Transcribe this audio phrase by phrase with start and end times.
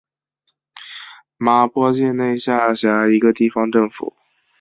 [1.37, 4.15] 麻坡县内下辖一个地方政府。